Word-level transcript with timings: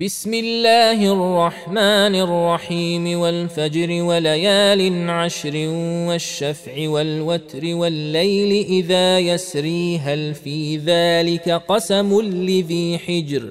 بسم 0.00 0.34
الله 0.34 1.12
الرحمن 1.12 2.14
الرحيم 2.14 3.18
والفجر 3.18 4.02
وليال 4.02 5.10
عشر 5.10 5.56
والشفع 6.08 6.88
والوتر 6.88 7.74
والليل 7.74 8.64
إذا 8.64 9.18
يسري 9.18 9.98
هل 9.98 10.34
في 10.34 10.76
ذلك 10.76 11.48
قسم 11.48 12.20
لذي 12.20 12.98
حجر 12.98 13.50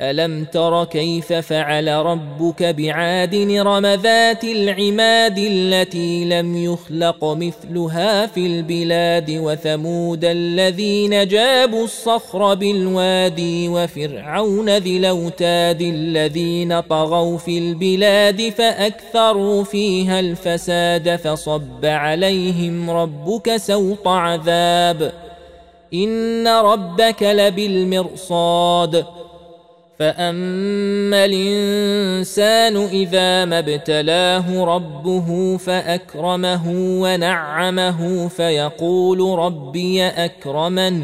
الم 0.00 0.44
تر 0.44 0.84
كيف 0.84 1.32
فعل 1.32 1.88
ربك 1.88 2.62
بعاد 2.62 3.34
نرم 3.34 3.86
ذات 3.86 4.44
العماد 4.44 5.38
التي 5.38 6.24
لم 6.24 6.56
يخلق 6.64 7.24
مثلها 7.24 8.26
في 8.26 8.46
البلاد 8.46 9.30
وثمود 9.30 10.24
الذين 10.24 11.28
جابوا 11.28 11.84
الصخر 11.84 12.54
بالوادي 12.54 13.68
وفرعون 13.68 14.76
ذي 14.76 14.96
الاوتاد 14.96 15.82
الذين 15.82 16.80
طغوا 16.80 17.38
في 17.38 17.58
البلاد 17.58 18.48
فاكثروا 18.48 19.64
فيها 19.64 20.20
الفساد 20.20 21.16
فصب 21.16 21.84
عليهم 21.84 22.90
ربك 22.90 23.56
سوط 23.56 24.08
عذاب 24.08 25.12
ان 25.94 26.48
ربك 26.48 27.22
لبالمرصاد 27.22 29.04
فاما 29.98 31.24
الانسان 31.24 32.76
اذا 32.76 33.44
ما 33.44 33.58
ابتلاه 33.58 34.64
ربه 34.64 35.56
فاكرمه 35.56 36.62
ونعمه 36.76 38.28
فيقول 38.28 39.38
ربي 39.38 40.04
اكرمن 40.06 41.02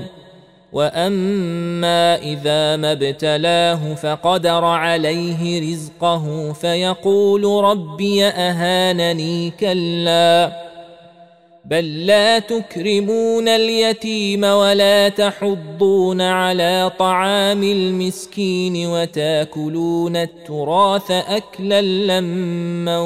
واما 0.72 2.16
اذا 2.16 2.76
ما 2.76 2.92
ابتلاه 2.92 3.94
فقدر 3.94 4.64
عليه 4.64 5.72
رزقه 5.72 6.52
فيقول 6.52 7.64
ربي 7.64 8.24
اهانني 8.26 9.50
كلا 9.50 10.69
بل 11.64 12.06
لا 12.06 12.38
تكرمون 12.38 13.48
اليتيم 13.48 14.44
ولا 14.44 15.08
تحضون 15.08 16.20
على 16.20 16.92
طعام 16.98 17.62
المسكين 17.62 18.86
وتاكلون 18.86 20.16
التراث 20.16 21.10
أكلا 21.10 21.80
لما 21.82 22.98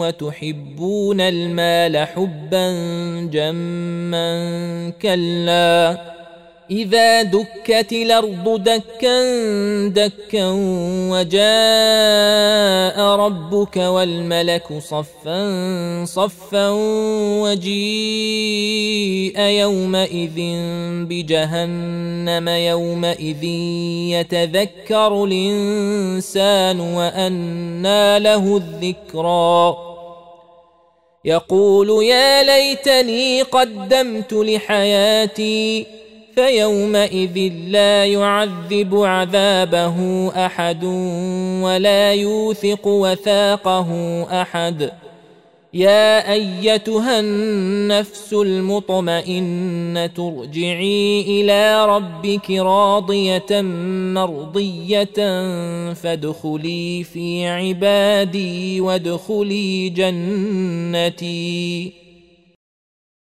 وتحبون 0.00 1.20
المال 1.20 1.96
حبا 1.98 2.70
جما 3.32 4.92
كلا 5.02 6.19
إذا 6.70 7.22
دكت 7.22 7.92
الأرض 7.92 8.62
دكا 8.62 9.22
دكا 9.88 10.50
وجاء 11.10 13.00
ربك 13.00 13.76
والملك 13.76 14.78
صفا 14.78 16.04
صفا 16.04 16.68
وجيء 17.42 19.40
يومئذ 19.40 20.40
بجهنم 21.08 22.48
يومئذ 22.48 23.44
يتذكر 24.14 25.24
الإنسان 25.24 26.80
وأنى 26.80 28.18
له 28.18 28.56
الذكرى. 28.56 29.76
يقول 31.24 32.04
يا 32.04 32.42
ليتني 32.42 33.42
قدمت 33.42 34.32
لحياتي 34.32 35.99
فيومئذ 36.40 37.52
لا 37.68 38.04
يعذب 38.04 38.94
عذابه 38.94 40.28
أحد 40.46 40.84
ولا 41.64 42.14
يوثق 42.14 42.86
وثاقه 42.86 44.22
أحد. 44.42 44.90
يا 45.74 46.32
أيتها 46.32 47.20
النفس 47.20 48.32
المطمئنة 48.32 50.10
ارجعي 50.38 51.20
إلى 51.20 51.86
ربك 51.86 52.50
راضية 52.50 53.60
مرضية 54.14 55.04
فادخلي 55.92 57.04
في 57.04 57.46
عبادي 57.46 58.80
وادخلي 58.80 59.88
جنتي. 59.88 61.30